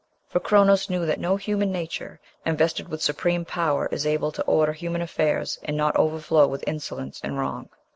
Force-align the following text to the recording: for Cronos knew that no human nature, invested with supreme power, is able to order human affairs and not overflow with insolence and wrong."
for 0.27 0.39
Cronos 0.39 0.89
knew 0.89 1.05
that 1.05 1.19
no 1.19 1.35
human 1.35 1.71
nature, 1.71 2.19
invested 2.43 2.89
with 2.89 3.03
supreme 3.03 3.45
power, 3.45 3.87
is 3.91 4.03
able 4.03 4.31
to 4.31 4.41
order 4.45 4.73
human 4.73 4.99
affairs 5.03 5.59
and 5.61 5.77
not 5.77 5.95
overflow 5.95 6.47
with 6.47 6.63
insolence 6.65 7.21
and 7.23 7.37
wrong." 7.37 7.69